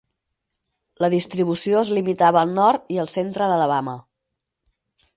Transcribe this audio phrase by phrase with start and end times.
[1.05, 3.99] La distribució es limitava al nord i al centre d'Alabama.